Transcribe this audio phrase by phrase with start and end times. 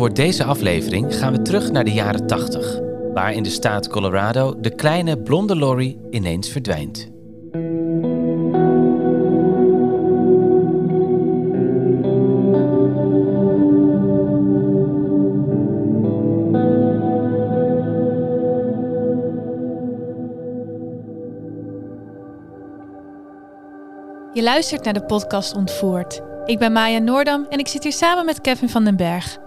[0.00, 2.80] Voor deze aflevering gaan we terug naar de jaren 80,
[3.14, 7.10] waar in de staat Colorado de kleine blonde Lori ineens verdwijnt.
[24.32, 26.20] Je luistert naar de podcast Ontvoerd.
[26.44, 29.38] Ik ben Maya Noordam en ik zit hier samen met Kevin van den Berg.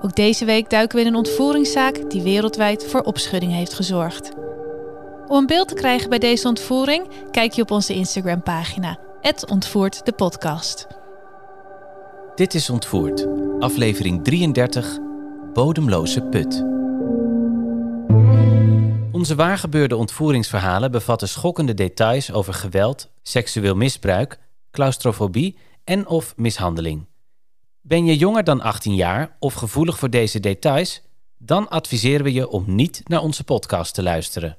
[0.00, 4.32] Ook deze week duiken we in een ontvoeringszaak die wereldwijd voor opschudding heeft gezorgd.
[5.26, 8.98] Om een beeld te krijgen bij deze ontvoering, kijk je op onze Instagram-pagina,
[9.48, 10.86] ontvoert de podcast.
[12.34, 13.26] Dit is Ontvoerd,
[13.58, 14.98] aflevering 33,
[15.52, 16.64] Bodemloze Put.
[19.12, 24.38] Onze waargebeurde ontvoeringsverhalen bevatten schokkende details over geweld, seksueel misbruik,
[24.70, 27.06] claustrofobie en of mishandeling.
[27.88, 31.02] Ben je jonger dan 18 jaar of gevoelig voor deze details?
[31.38, 34.58] Dan adviseren we je om niet naar onze podcast te luisteren.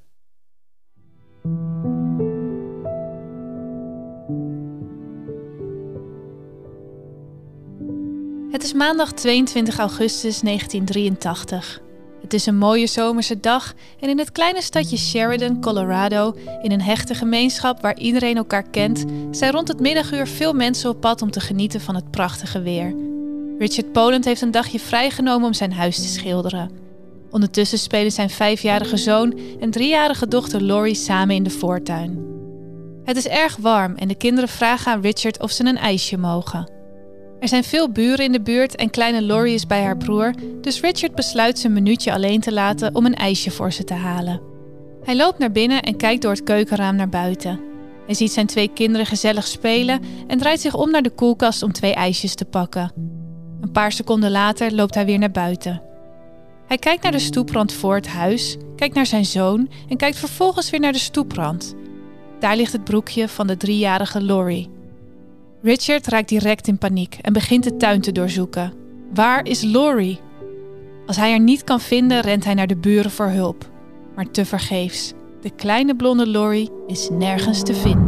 [8.51, 11.81] Het is maandag 22 augustus 1983.
[12.21, 16.81] Het is een mooie zomerse dag en in het kleine stadje Sheridan, Colorado, in een
[16.81, 21.31] hechte gemeenschap waar iedereen elkaar kent, zijn rond het middaguur veel mensen op pad om
[21.31, 23.15] te genieten van het prachtige weer.
[23.57, 26.71] Richard Poland heeft een dagje vrijgenomen om zijn huis te schilderen.
[27.31, 32.25] Ondertussen spelen zijn vijfjarige zoon en driejarige dochter Lori samen in de voortuin.
[33.03, 36.69] Het is erg warm en de kinderen vragen aan Richard of ze een ijsje mogen.
[37.39, 40.81] Er zijn veel buren in de buurt en kleine Lori is bij haar broer, dus
[40.81, 44.41] Richard besluit ze een minuutje alleen te laten om een ijsje voor ze te halen.
[45.03, 47.59] Hij loopt naar binnen en kijkt door het keukenraam naar buiten.
[48.05, 51.71] Hij ziet zijn twee kinderen gezellig spelen en draait zich om naar de koelkast om
[51.71, 53.16] twee ijsjes te pakken.
[53.61, 55.81] Een paar seconden later loopt hij weer naar buiten.
[56.67, 60.69] Hij kijkt naar de stoeprand voor het huis, kijkt naar zijn zoon en kijkt vervolgens
[60.69, 61.75] weer naar de stoeprand.
[62.39, 64.69] Daar ligt het broekje van de driejarige Lori.
[65.61, 68.73] Richard raakt direct in paniek en begint de tuin te doorzoeken.
[69.13, 70.19] Waar is Lori?
[71.05, 73.69] Als hij haar niet kan vinden, rent hij naar de buren voor hulp.
[74.15, 75.13] Maar tevergeefs.
[75.41, 78.06] De kleine blonde Lori is nergens te vinden.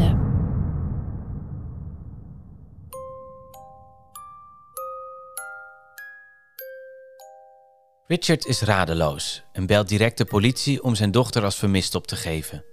[8.11, 12.15] Richard is radeloos en belt direct de politie om zijn dochter als vermist op te
[12.15, 12.65] geven.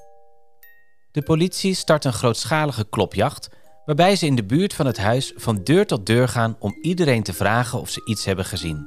[1.13, 3.49] De politie start een grootschalige klopjacht
[3.85, 7.23] waarbij ze in de buurt van het huis van deur tot deur gaan om iedereen
[7.23, 8.87] te vragen of ze iets hebben gezien.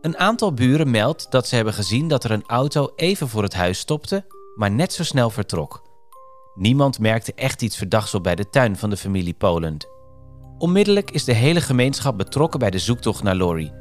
[0.00, 3.54] Een aantal buren meldt dat ze hebben gezien dat er een auto even voor het
[3.54, 5.82] huis stopte, maar net zo snel vertrok.
[6.54, 9.86] Niemand merkte echt iets verdachts op bij de tuin van de familie Poland.
[10.58, 13.72] Onmiddellijk is de hele gemeenschap betrokken bij de zoektocht naar Lori.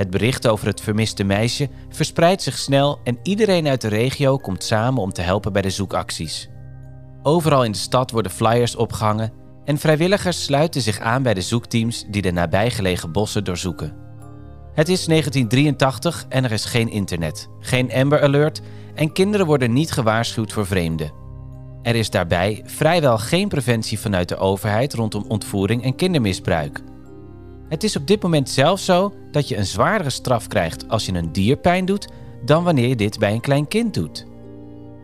[0.00, 4.64] Het bericht over het vermiste meisje verspreidt zich snel en iedereen uit de regio komt
[4.64, 6.48] samen om te helpen bij de zoekacties.
[7.22, 9.32] Overal in de stad worden flyers opgehangen
[9.64, 13.96] en vrijwilligers sluiten zich aan bij de zoekteams die de nabijgelegen bossen doorzoeken.
[14.74, 18.60] Het is 1983 en er is geen internet, geen Amber Alert
[18.94, 21.12] en kinderen worden niet gewaarschuwd voor vreemden.
[21.82, 26.80] Er is daarbij vrijwel geen preventie vanuit de overheid rondom ontvoering en kindermisbruik.
[27.70, 31.12] Het is op dit moment zelfs zo dat je een zwaardere straf krijgt als je
[31.12, 32.08] een dier pijn doet
[32.44, 34.26] dan wanneer je dit bij een klein kind doet.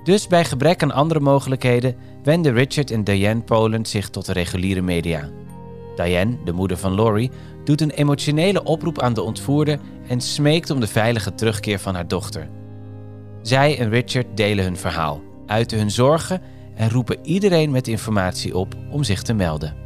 [0.05, 4.81] Dus bij gebrek aan andere mogelijkheden wenden Richard en Diane Poland zich tot de reguliere
[4.81, 5.29] media.
[5.97, 7.31] Diane, de moeder van Laurie,
[7.65, 9.79] doet een emotionele oproep aan de ontvoerder
[10.09, 12.49] en smeekt om de veilige terugkeer van haar dochter.
[13.43, 16.43] Zij en Richard delen hun verhaal, uiten hun zorgen
[16.75, 19.86] en roepen iedereen met informatie op om zich te melden.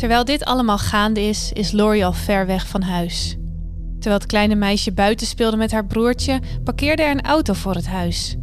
[0.00, 3.36] Terwijl dit allemaal gaande is, is Laurie al ver weg van huis.
[3.92, 7.86] Terwijl het kleine meisje buiten speelde met haar broertje, parkeerde er een auto voor het
[7.86, 8.36] huis.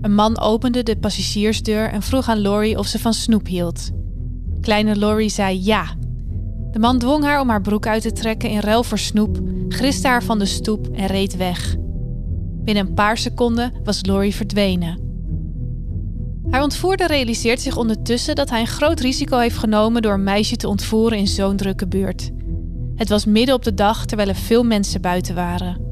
[0.00, 3.90] Een man opende de passagiersdeur en vroeg aan Laurie of ze van snoep hield.
[4.60, 5.86] Kleine Laurie zei ja.
[6.70, 10.08] De man dwong haar om haar broek uit te trekken in ruil voor snoep, griste
[10.08, 11.76] haar van de stoep en reed weg.
[12.64, 15.07] Binnen een paar seconden was Laurie verdwenen.
[16.50, 20.56] Haar ontvoerder realiseert zich ondertussen dat hij een groot risico heeft genomen door een meisje
[20.56, 22.30] te ontvoeren in zo'n drukke buurt.
[22.94, 25.86] Het was midden op de dag terwijl er veel mensen buiten waren.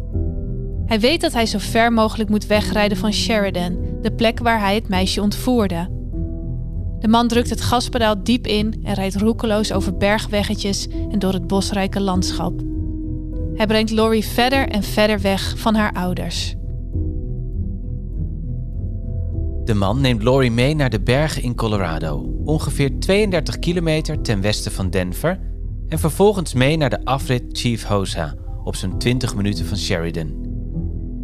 [0.86, 4.74] Hij weet dat hij zo ver mogelijk moet wegrijden van Sheridan, de plek waar hij
[4.74, 5.88] het meisje ontvoerde.
[6.98, 11.46] De man drukt het gaspedaal diep in en rijdt roekeloos over bergweggetjes en door het
[11.46, 12.60] bosrijke landschap.
[13.54, 16.55] Hij brengt Laurie verder en verder weg van haar ouders.
[19.66, 24.72] De man neemt Laurie mee naar de bergen in Colorado, ongeveer 32 kilometer ten westen
[24.72, 25.38] van Denver,
[25.88, 28.34] en vervolgens mee naar de afrit Chief Hosa,
[28.64, 30.34] op zo'n 20 minuten van Sheridan.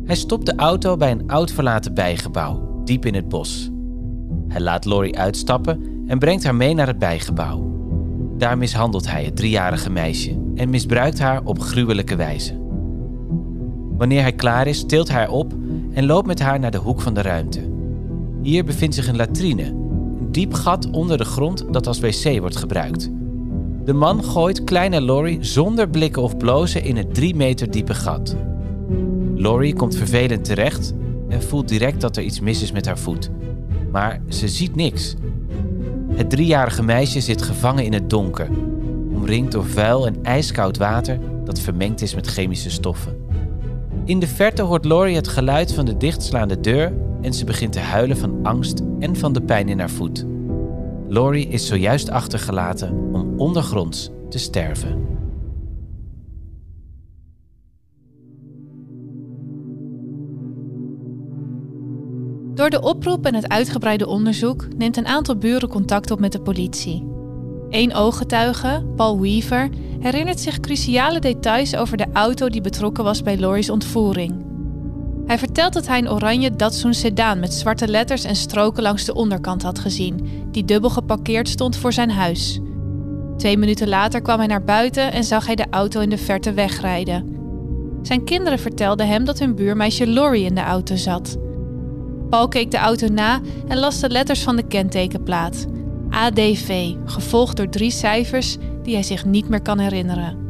[0.05, 3.71] Hij stopt de auto bij een oud verlaten bijgebouw, diep in het bos.
[4.49, 7.71] Hij laat Laurie uitstappen en brengt haar mee naar het bijgebouw.
[8.39, 12.61] Daar mishandelt hij het driejarige meisje en misbruikt haar op gruwelijke wijze.
[13.97, 15.53] Wanneer hij klaar is, tilt hij haar op
[15.93, 17.72] en loopt met haar naar de hoek van de ruimte.
[18.43, 22.57] Hier bevindt zich een latrine, een diep gat onder de grond dat als wc wordt
[22.57, 23.11] gebruikt.
[23.85, 28.37] De man gooit kleine Laurie zonder blikken of blozen in het drie meter diepe gat.
[29.35, 30.95] Laurie komt vervelend terecht
[31.29, 33.31] en voelt direct dat er iets mis is met haar voet.
[33.93, 35.15] Maar ze ziet niks.
[36.15, 38.49] Het driejarige meisje zit gevangen in het donker,
[39.15, 43.17] omringd door vuil en ijskoud water dat vermengd is met chemische stoffen.
[44.05, 46.93] In de verte hoort Laurie het geluid van de dichtslaande deur
[47.23, 50.25] en ze begint te huilen van angst en van de pijn in haar voet.
[51.09, 55.13] Laurie is zojuist achtergelaten om ondergronds te sterven.
[62.55, 66.41] Door de oproep en het uitgebreide onderzoek neemt een aantal buren contact op met de
[66.41, 67.05] politie.
[67.71, 69.69] Eén ooggetuige, Paul Weaver,
[70.01, 74.52] herinnert zich cruciale details over de auto die betrokken was bij Laurie's ontvoering.
[75.27, 79.15] Hij vertelt dat hij een oranje Datsun sedan met zwarte letters en stroken langs de
[79.15, 82.61] onderkant had gezien, die dubbel geparkeerd stond voor zijn huis.
[83.37, 86.53] Twee minuten later kwam hij naar buiten en zag hij de auto in de verte
[86.53, 87.41] wegrijden.
[88.03, 91.37] Zijn kinderen vertelden hem dat hun buurmeisje Laurie in de auto zat.
[92.31, 95.67] Paul keek de auto na en las de letters van de kentekenplaat.
[96.11, 100.42] ADV, gevolgd door drie cijfers die hij zich niet meer kan herinneren.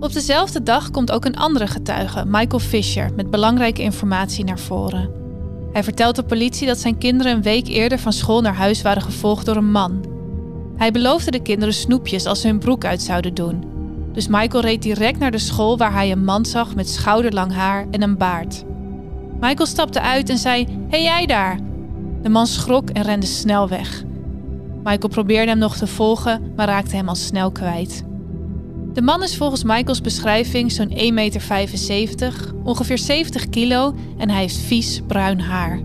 [0.00, 5.10] Op dezelfde dag komt ook een andere getuige, Michael Fisher, met belangrijke informatie naar voren.
[5.72, 9.02] Hij vertelt de politie dat zijn kinderen een week eerder van school naar huis waren
[9.02, 10.04] gevolgd door een man.
[10.76, 13.64] Hij beloofde de kinderen snoepjes als ze hun broek uit zouden doen.
[14.12, 17.86] Dus Michael reed direct naar de school waar hij een man zag met schouderlang haar
[17.90, 18.64] en een baard.
[19.40, 21.58] Michael stapte uit en zei: Hey jij daar!
[22.22, 24.02] De man schrok en rende snel weg.
[24.84, 28.08] Michael probeerde hem nog te volgen, maar raakte hem al snel kwijt.
[28.92, 32.34] De man is volgens Michaels beschrijving zo'n 1,75 meter,
[32.64, 35.80] ongeveer 70 kilo en hij heeft vies bruin haar.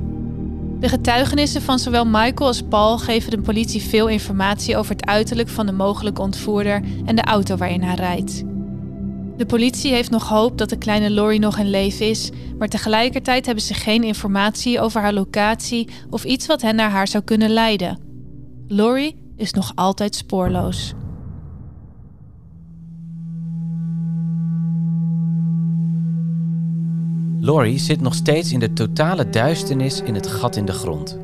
[0.80, 5.50] De getuigenissen van zowel Michael als Paul geven de politie veel informatie over het uiterlijk
[5.50, 8.44] van de mogelijke ontvoerder en de auto waarin hij rijdt.
[9.38, 13.46] De politie heeft nog hoop dat de kleine Laurie nog in leven is, maar tegelijkertijd
[13.46, 17.50] hebben ze geen informatie over haar locatie of iets wat hen naar haar zou kunnen
[17.50, 18.00] leiden.
[18.68, 20.94] Laurie is nog altijd spoorloos.
[27.46, 31.20] Laurie zit nog steeds in de totale duisternis in het gat in de grond.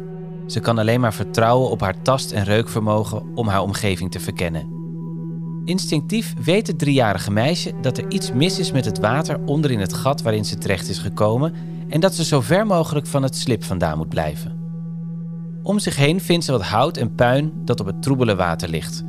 [0.48, 4.68] Ze kan alleen maar vertrouwen op haar tast- en reukvermogen om haar omgeving te verkennen.
[5.66, 9.80] Instinctief weet het driejarige meisje dat er iets mis is met het water onder in
[9.80, 11.54] het gat waarin ze terecht is gekomen
[11.88, 14.60] en dat ze zo ver mogelijk van het slip vandaan moet blijven.
[15.64, 19.04] Om zich heen vindt ze wat hout en puin dat op het troebele water ligt.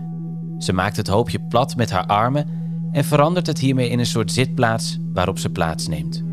[0.58, 2.46] Ze maakt het hoopje plat met haar armen
[2.92, 6.30] en verandert het hiermee in een soort zitplaats waarop ze plaatsneemt.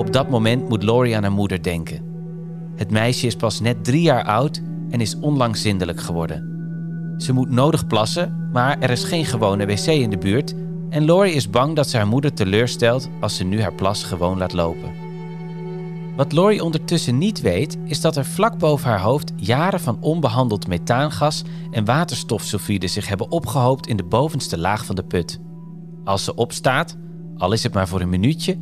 [0.00, 2.02] Op dat moment moet Laurie aan haar moeder denken.
[2.76, 6.44] Het meisje is pas net drie jaar oud en is onlangs zindelijk geworden.
[7.16, 10.54] Ze moet nodig plassen, maar er is geen gewone wc in de buurt
[10.90, 14.38] en Laurie is bang dat ze haar moeder teleurstelt als ze nu haar plas gewoon
[14.38, 14.92] laat lopen.
[16.16, 20.66] Wat Laurie ondertussen niet weet, is dat er vlak boven haar hoofd jaren van onbehandeld
[20.66, 25.40] methaangas en waterstofsulfide zich hebben opgehoopt in de bovenste laag van de put.
[26.04, 26.96] Als ze opstaat,
[27.36, 28.58] al is het maar voor een minuutje,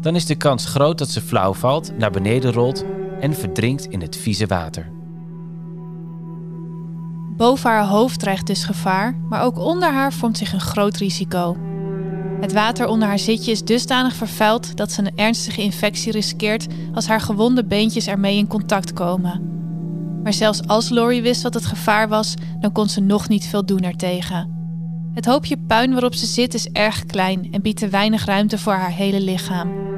[0.00, 2.84] dan is de kans groot dat ze flauw valt, naar beneden rolt
[3.20, 4.90] en verdrinkt in het vieze water.
[7.36, 11.56] Boven haar hoofd dreigt dus gevaar, maar ook onder haar vormt zich een groot risico.
[12.40, 17.06] Het water onder haar zitje is dusdanig vervuild dat ze een ernstige infectie riskeert als
[17.06, 19.48] haar gewonde beentjes ermee in contact komen.
[20.22, 23.64] Maar zelfs als Laurie wist wat het gevaar was, dan kon ze nog niet veel
[23.64, 24.58] doen ertegen.
[25.14, 28.72] Het hoopje puin waarop ze zit is erg klein en biedt te weinig ruimte voor
[28.72, 29.89] haar hele lichaam.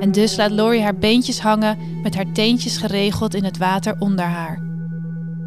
[0.00, 4.24] En dus laat Lori haar beentjes hangen met haar teentjes geregeld in het water onder
[4.24, 4.66] haar.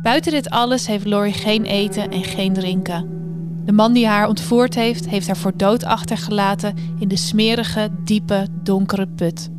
[0.02, 3.20] Buiten dit alles heeft Lori geen eten en geen drinken.
[3.66, 8.48] De man die haar ontvoerd heeft, heeft haar voor dood achtergelaten in de smerige, diepe,
[8.64, 9.50] donkere put.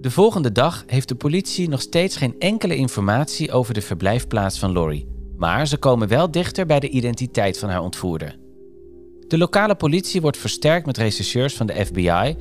[0.00, 4.72] De volgende dag heeft de politie nog steeds geen enkele informatie over de verblijfplaats van
[4.72, 5.06] Lori.
[5.36, 8.38] Maar ze komen wel dichter bij de identiteit van haar ontvoerder.
[9.30, 12.36] De lokale politie wordt versterkt met rechercheurs van de FBI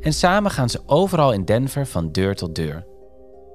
[0.00, 2.86] en samen gaan ze overal in Denver van deur tot deur.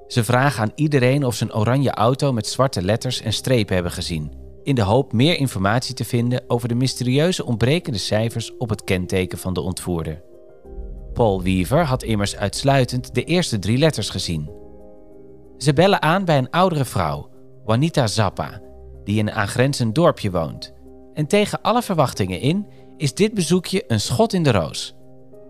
[0.06, 3.92] Ze vragen aan iedereen of ze een oranje auto met zwarte letters en strepen hebben
[3.92, 4.32] gezien,
[4.62, 9.38] in de hoop meer informatie te vinden over de mysterieuze ontbrekende cijfers op het kenteken
[9.38, 10.22] van de ontvoerder.
[11.12, 14.50] Paul Weaver had immers uitsluitend de eerste drie letters gezien.
[15.56, 17.30] Ze bellen aan bij een oudere vrouw,
[17.66, 18.60] Juanita Zappa,
[19.04, 20.78] die in een aangrenzend dorpje woont.
[21.14, 22.66] En tegen alle verwachtingen in
[23.00, 24.94] is dit bezoekje een schot in de roos.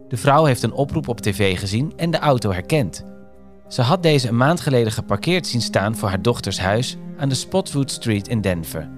[0.08, 3.04] De vrouw heeft een oproep op tv gezien en de auto herkend.
[3.68, 7.34] Ze had deze een maand geleden geparkeerd zien staan voor haar dochters huis aan de
[7.34, 8.90] Spotwood Street in Denver.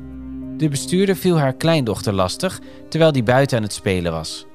[0.56, 4.46] De bestuurder viel haar kleindochter lastig terwijl die buiten aan het spelen was.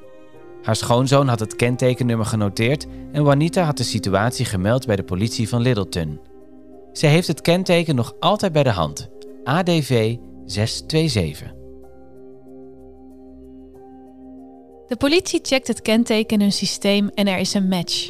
[0.63, 5.49] Haar schoonzoon had het kentekennummer genoteerd en Juanita had de situatie gemeld bij de politie
[5.49, 6.19] van Littleton.
[6.91, 9.09] Zij heeft het kenteken nog altijd bij de hand:
[9.43, 11.56] ADV 627.
[14.87, 18.09] De politie checkt het kenteken in hun systeem en er is een match.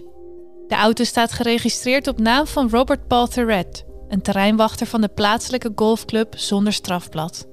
[0.68, 5.72] De auto staat geregistreerd op naam van Robert Paul Theret, een terreinwachter van de plaatselijke
[5.76, 7.48] golfclub zonder strafblad.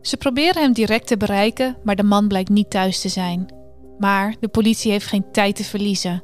[0.00, 3.54] Ze proberen hem direct te bereiken, maar de man blijkt niet thuis te zijn.
[3.98, 6.22] Maar de politie heeft geen tijd te verliezen.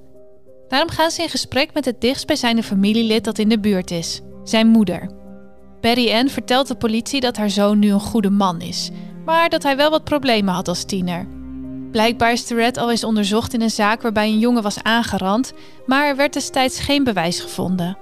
[0.68, 4.66] Daarom gaan ze in gesprek met het dichtstbijzijnde familielid dat in de buurt is, zijn
[4.66, 5.10] moeder.
[5.80, 8.90] Betty Ann vertelt de politie dat haar zoon nu een goede man is,
[9.24, 11.37] maar dat hij wel wat problemen had als tiener.
[11.90, 15.52] Blijkbaar is Tourette al eens onderzocht in een zaak waarbij een jongen was aangerand,
[15.86, 17.98] maar er werd destijds geen bewijs gevonden.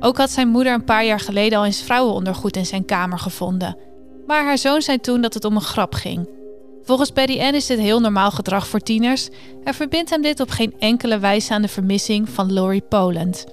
[0.00, 3.76] Ook had zijn moeder een paar jaar geleden al eens vrouwenondergoed in zijn kamer gevonden.
[4.26, 6.28] Maar haar zoon zei toen dat het om een grap ging.
[6.82, 9.28] Volgens Betty Ann is dit heel normaal gedrag voor tieners
[9.64, 13.46] en verbindt hem dit op geen enkele wijze aan de vermissing van Laurie Poland.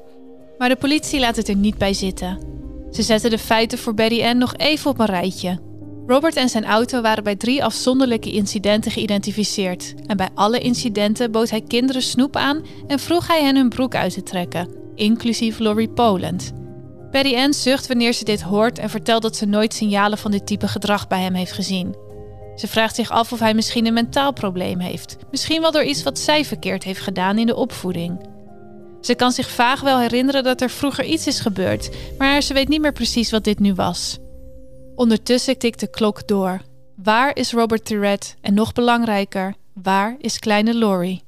[0.58, 2.40] Maar de politie laat het er niet bij zitten.
[2.92, 5.60] Ze zetten de feiten voor Betty Ann nog even op een rijtje.
[6.08, 9.94] Robert en zijn auto waren bij drie afzonderlijke incidenten geïdentificeerd.
[10.06, 13.96] En bij alle incidenten bood hij kinderen snoep aan en vroeg hij hen hun broek
[13.96, 16.52] uit te trekken, inclusief Laurie Poland.
[17.12, 20.46] Betty Ann zucht wanneer ze dit hoort en vertelt dat ze nooit signalen van dit
[20.48, 21.96] type gedrag bij hem heeft gezien.
[22.56, 26.04] Ze vraagt zich af of hij misschien een mentaal probleem heeft, misschien wel door iets
[26.04, 28.30] wat zij verkeerd heeft gedaan in de opvoeding.
[29.02, 32.68] Ze kan zich vaag wel herinneren dat er vroeger iets is gebeurd, maar ze weet
[32.68, 34.18] niet meer precies wat dit nu was.
[34.98, 36.62] Ondertussen tikt de klok door.
[36.96, 38.36] Waar is Robert Tourette?
[38.42, 41.24] En nog belangrijker, waar is kleine Laurie?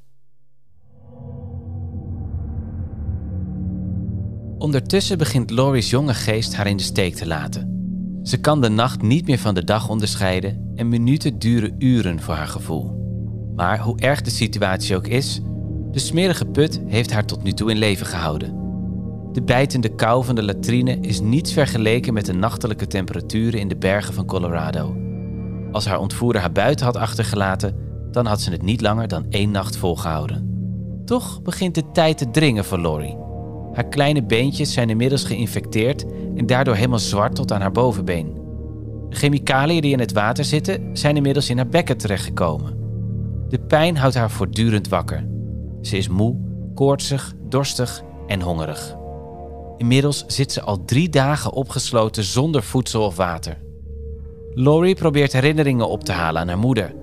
[4.57, 7.81] Ondertussen begint Laurie's jonge geest haar in de steek te laten.
[8.23, 12.33] Ze kan de nacht niet meer van de dag onderscheiden en minuten duren uren voor
[12.33, 12.97] haar gevoel.
[13.55, 15.39] Maar hoe erg de situatie ook is,
[15.91, 18.58] de smerige put heeft haar tot nu toe in leven gehouden.
[19.31, 23.77] De bijtende kou van de latrine is niets vergeleken met de nachtelijke temperaturen in de
[23.77, 24.95] bergen van Colorado.
[25.71, 27.75] Als haar ontvoerder haar buiten had achtergelaten,
[28.11, 30.47] dan had ze het niet langer dan één nacht volgehouden.
[31.05, 33.17] Toch begint de tijd te dringen voor Lori.
[33.73, 36.05] Haar kleine beentjes zijn inmiddels geïnfecteerd
[36.35, 38.37] en daardoor helemaal zwart tot aan haar bovenbeen.
[39.09, 42.77] Chemicaliën die in het water zitten zijn inmiddels in haar bekken terechtgekomen.
[43.49, 45.27] De pijn houdt haar voortdurend wakker.
[45.81, 46.35] Ze is moe,
[46.73, 48.98] koortsig, dorstig en hongerig.
[49.79, 53.57] Inmiddels zit ze al drie dagen opgesloten zonder voedsel of water.
[54.53, 56.95] Laurie probeert herinneringen op te halen aan haar moeder,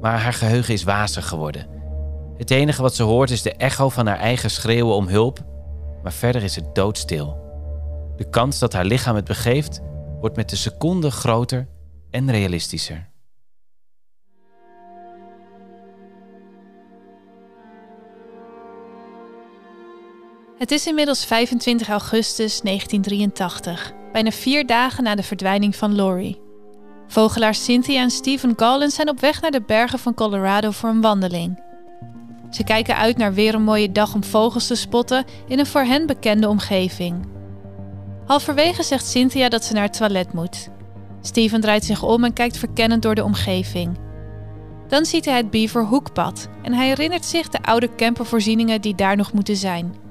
[0.00, 1.66] maar haar geheugen is wazig geworden.
[2.36, 5.44] Het enige wat ze hoort is de echo van haar eigen schreeuwen om hulp,
[6.02, 7.36] maar verder is het doodstil.
[8.16, 9.80] De kans dat haar lichaam het begeeft
[10.20, 11.68] wordt met de seconde groter
[12.10, 13.08] en realistischer.
[20.58, 26.40] Het is inmiddels 25 augustus 1983, bijna vier dagen na de verdwijning van Laurie.
[27.06, 31.00] Vogelaars Cynthia en Stephen Gallen zijn op weg naar de bergen van Colorado voor een
[31.00, 31.62] wandeling.
[32.50, 35.80] Ze kijken uit naar weer een mooie dag om vogels te spotten in een voor
[35.80, 37.26] hen bekende omgeving.
[38.26, 40.68] Halverwege zegt Cynthia dat ze naar het toilet moet.
[41.20, 43.98] Steven draait zich om en kijkt verkennend door de omgeving.
[44.88, 49.16] Dan ziet hij het Beaver Hoekpad en hij herinnert zich de oude campervoorzieningen die daar
[49.16, 50.05] nog moeten zijn.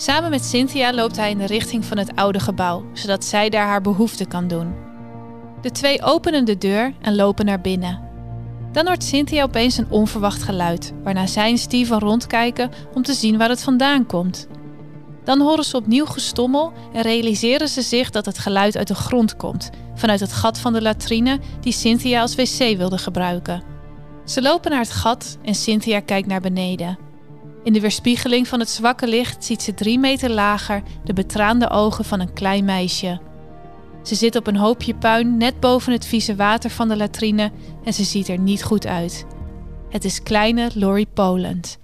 [0.00, 3.66] Samen met Cynthia loopt hij in de richting van het oude gebouw, zodat zij daar
[3.66, 4.74] haar behoefte kan doen.
[5.60, 8.00] De twee openen de deur en lopen naar binnen.
[8.72, 13.38] Dan hoort Cynthia opeens een onverwacht geluid, waarna zij en Steven rondkijken om te zien
[13.38, 14.46] waar het vandaan komt.
[15.24, 19.36] Dan horen ze opnieuw gestommel en realiseren ze zich dat het geluid uit de grond
[19.36, 23.62] komt, vanuit het gat van de latrine die Cynthia als wc wilde gebruiken.
[24.24, 27.09] Ze lopen naar het gat en Cynthia kijkt naar beneden.
[27.62, 32.04] In de weerspiegeling van het zwakke licht ziet ze drie meter lager de betraande ogen
[32.04, 33.20] van een klein meisje.
[34.02, 37.52] Ze zit op een hoopje puin net boven het vieze water van de latrine
[37.84, 39.26] en ze ziet er niet goed uit.
[39.88, 41.78] Het is kleine Lori Poland.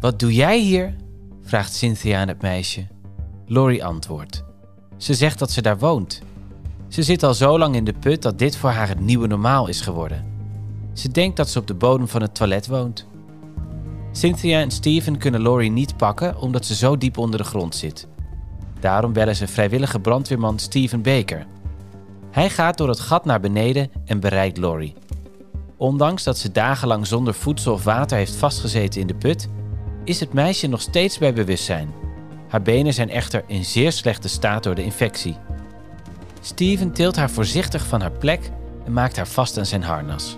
[0.00, 0.94] Wat doe jij hier?
[1.42, 2.86] vraagt Cynthia aan het meisje.
[3.46, 4.44] Lori antwoordt.
[4.96, 6.22] Ze zegt dat ze daar woont.
[6.88, 9.68] Ze zit al zo lang in de put dat dit voor haar het nieuwe normaal
[9.68, 10.24] is geworden.
[10.92, 13.06] Ze denkt dat ze op de bodem van het toilet woont.
[14.12, 18.08] Cynthia en Steven kunnen Lori niet pakken omdat ze zo diep onder de grond zit.
[18.80, 21.46] Daarom bellen ze vrijwillige brandweerman Steven Baker.
[22.30, 24.94] Hij gaat door het gat naar beneden en bereikt Lori.
[25.76, 29.48] Ondanks dat ze dagenlang zonder voedsel of water heeft vastgezeten in de put,
[30.04, 31.92] is het meisje nog steeds bij bewustzijn.
[32.48, 35.36] Haar benen zijn echter in zeer slechte staat door de infectie.
[36.40, 38.50] Steven tilt haar voorzichtig van haar plek
[38.84, 40.36] en maakt haar vast aan zijn harnas.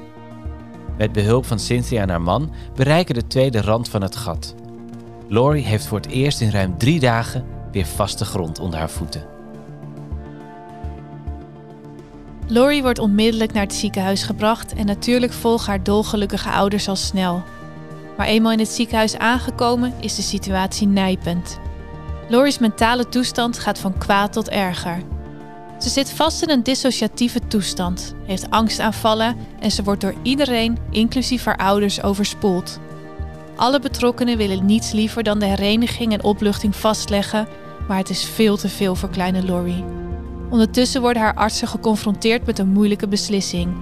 [0.98, 4.54] Met behulp van Cynthia en haar man bereiken de tweede rand van het gat.
[5.28, 9.24] Lori heeft voor het eerst in ruim drie dagen weer vaste grond onder haar voeten.
[12.46, 17.42] Lori wordt onmiddellijk naar het ziekenhuis gebracht en natuurlijk volgen haar dolgelukkige ouders al snel.
[18.16, 21.60] Maar eenmaal in het ziekenhuis aangekomen is de situatie nijpend.
[22.28, 24.98] Lori's mentale toestand gaat van kwaad tot erger.
[25.82, 31.44] Ze zit vast in een dissociatieve toestand, heeft angstaanvallen en ze wordt door iedereen, inclusief
[31.44, 32.78] haar ouders, overspoeld.
[33.56, 37.48] Alle betrokkenen willen niets liever dan de hereniging en opluchting vastleggen,
[37.88, 39.84] maar het is veel te veel voor kleine Lori.
[40.50, 43.74] Ondertussen worden haar artsen geconfronteerd met een moeilijke beslissing.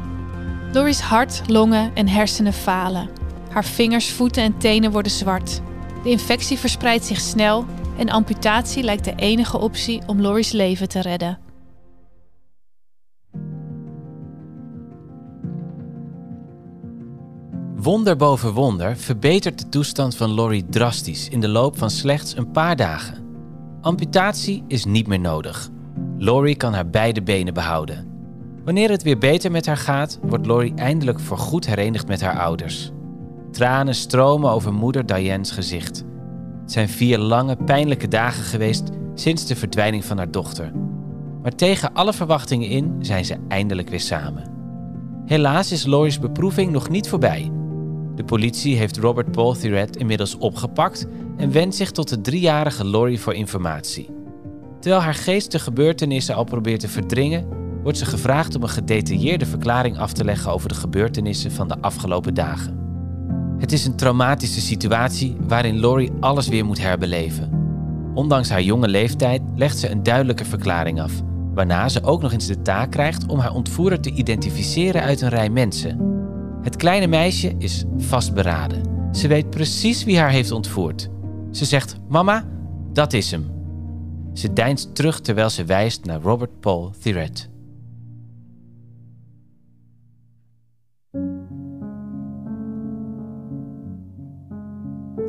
[0.73, 3.09] Lori's hart, longen en hersenen falen.
[3.51, 5.61] Haar vingers, voeten en tenen worden zwart.
[6.03, 7.65] De infectie verspreidt zich snel
[7.99, 11.50] en amputatie lijkt de enige optie om Lori's leven te redden.
[17.83, 22.51] Wonder boven wonder verbetert de toestand van Lori drastisch in de loop van slechts een
[22.51, 23.25] paar dagen.
[23.81, 25.69] Amputatie is niet meer nodig.
[26.19, 28.09] Lori kan haar beide benen behouden.
[28.65, 32.91] Wanneer het weer beter met haar gaat, wordt Lori eindelijk voorgoed herenigd met haar ouders.
[33.51, 36.05] Tranen stromen over moeder Diane's gezicht.
[36.63, 40.73] Het zijn vier lange, pijnlijke dagen geweest sinds de verdwijning van haar dochter.
[41.43, 44.45] Maar tegen alle verwachtingen in zijn ze eindelijk weer samen.
[45.27, 47.51] Helaas is Lori's beproeving nog niet voorbij.
[48.21, 51.07] De politie heeft Robert Paul Thirret inmiddels opgepakt
[51.37, 54.09] en wendt zich tot de driejarige Lori voor informatie.
[54.81, 57.49] Terwijl haar geest de gebeurtenissen al probeert te verdringen,
[57.83, 61.77] wordt ze gevraagd om een gedetailleerde verklaring af te leggen over de gebeurtenissen van de
[61.81, 62.79] afgelopen dagen.
[63.59, 67.51] Het is een traumatische situatie waarin Lori alles weer moet herbeleven.
[68.15, 71.13] Ondanks haar jonge leeftijd legt ze een duidelijke verklaring af,
[71.55, 75.29] waarna ze ook nog eens de taak krijgt om haar ontvoerder te identificeren uit een
[75.29, 76.11] rij mensen.
[76.71, 78.83] Het kleine meisje is vastberaden.
[79.13, 81.09] Ze weet precies wie haar heeft ontvoerd.
[81.51, 82.49] Ze zegt: Mama,
[82.93, 83.51] dat is hem.
[84.35, 87.49] Ze deinst terug terwijl ze wijst naar Robert Paul Thirret.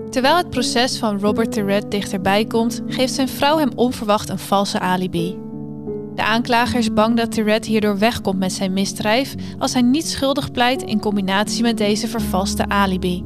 [0.10, 4.80] Terwijl het proces van Robert Thirret dichterbij komt, geeft zijn vrouw hem onverwacht een valse
[4.80, 5.41] alibi.
[6.16, 10.52] De aanklager is bang dat Thirret hierdoor wegkomt met zijn misdrijf als hij niet schuldig
[10.52, 13.24] pleit in combinatie met deze vervalste alibi.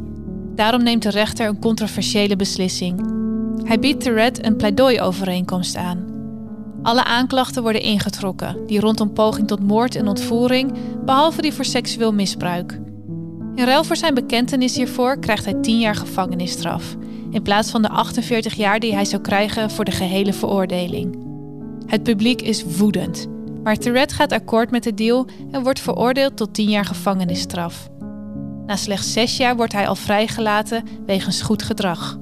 [0.56, 3.14] Daarom neemt de rechter een controversiële beslissing.
[3.64, 6.14] Hij biedt Thirret een pleidooiovereenkomst aan.
[6.82, 10.74] Alle aanklachten worden ingetrokken, die rondom poging tot moord en ontvoering,
[11.06, 12.80] behalve die voor seksueel misbruik.
[13.56, 16.96] In ruil voor zijn bekentenis hiervoor krijgt hij 10 jaar gevangenisstraf,
[17.32, 21.25] in plaats van de 48 jaar die hij zou krijgen voor de gehele veroordeling.
[21.86, 23.28] Het publiek is woedend,
[23.64, 27.90] maar Tourette gaat akkoord met de deal en wordt veroordeeld tot 10 jaar gevangenisstraf.
[28.66, 32.18] Na slechts 6 jaar wordt hij al vrijgelaten wegens goed gedrag.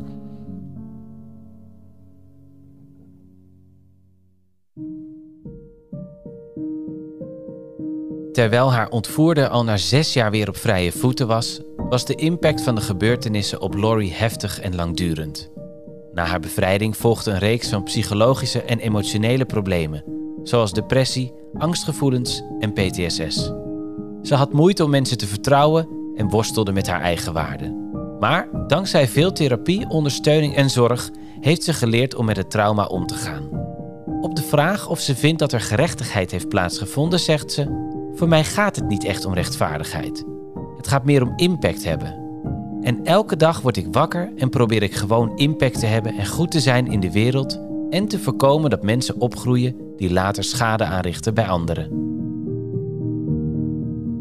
[8.32, 12.62] Terwijl haar ontvoerder al na zes jaar weer op vrije voeten was, was de impact
[12.62, 15.52] van de gebeurtenissen op Lori heftig en langdurend.
[16.14, 20.04] Na haar bevrijding volgde een reeks van psychologische en emotionele problemen,
[20.44, 23.52] zoals depressie, angstgevoelens en PTSS.
[24.22, 27.82] Ze had moeite om mensen te vertrouwen en worstelde met haar eigen waarde.
[28.20, 33.06] Maar dankzij veel therapie, ondersteuning en zorg heeft ze geleerd om met het trauma om
[33.06, 33.50] te gaan.
[34.22, 38.44] Op de vraag of ze vindt dat er gerechtigheid heeft plaatsgevonden, zegt ze: Voor mij
[38.44, 40.24] gaat het niet echt om rechtvaardigheid.
[40.78, 42.23] Het gaat meer om impact hebben.
[42.84, 46.52] En elke dag word ik wakker en probeer ik gewoon impact te hebben en goed
[46.52, 51.34] te zijn in de wereld en te voorkomen dat mensen opgroeien die later schade aanrichten
[51.34, 52.12] bij anderen.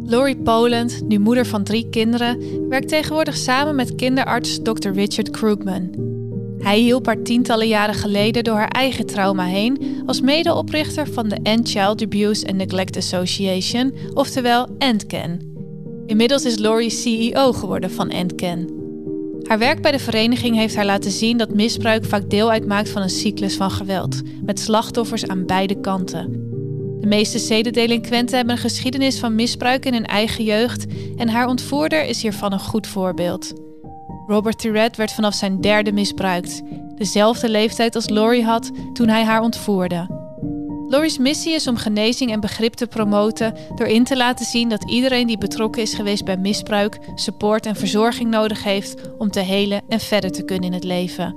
[0.05, 4.91] Laurie Poland, nu moeder van drie kinderen, werkt tegenwoordig samen met kinderarts Dr.
[4.91, 6.11] Richard Krugman.
[6.59, 11.39] Hij hielp haar tientallen jaren geleden door haar eigen trauma heen als medeoprichter van de
[11.43, 15.52] End Child Abuse and Neglect Association, oftewel EndCan.
[16.07, 18.81] Inmiddels is Laurie CEO geworden van EndCan.
[19.43, 23.03] Haar werk bij de vereniging heeft haar laten zien dat misbruik vaak deel uitmaakt van
[23.03, 26.33] een cyclus van geweld, met slachtoffers aan beide kanten.
[27.01, 30.87] De meeste zedendelinquenten hebben een geschiedenis van misbruik in hun eigen jeugd
[31.17, 33.53] en haar ontvoerder is hiervan een goed voorbeeld.
[34.27, 36.63] Robert Tourette werd vanaf zijn derde misbruikt,
[36.95, 40.21] dezelfde leeftijd als Laurie had toen hij haar ontvoerde.
[40.93, 44.91] Laurie's missie is om genezing en begrip te promoten door in te laten zien dat
[44.91, 49.83] iedereen die betrokken is geweest bij misbruik support en verzorging nodig heeft om te helen
[49.89, 51.37] en verder te kunnen in het leven.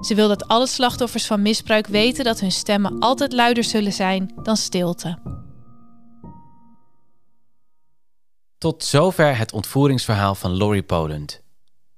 [0.00, 4.32] Ze wil dat alle slachtoffers van misbruik weten dat hun stemmen altijd luider zullen zijn
[4.42, 5.18] dan stilte.
[8.58, 11.42] Tot zover het ontvoeringsverhaal van Laurie Poland.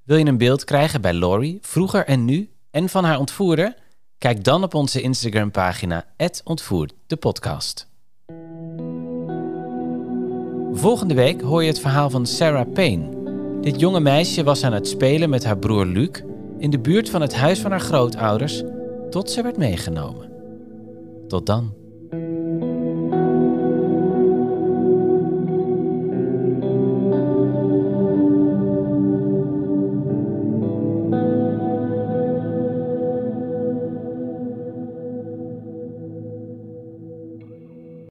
[0.03, 3.83] Wil je een beeld krijgen bij Laurie, vroeger en nu, en van haar ontvoerder?
[4.19, 6.05] Kijk dan op onze Instagram-pagina
[6.45, 7.89] ontvoerd de podcast.
[10.73, 13.09] Volgende week hoor je het verhaal van Sarah Payne.
[13.61, 16.23] Dit jonge meisje was aan het spelen met haar broer Luc
[16.59, 18.63] in de buurt van het huis van haar grootouders
[19.11, 20.31] tot ze werd meegenomen.
[21.29, 21.84] Tot dan.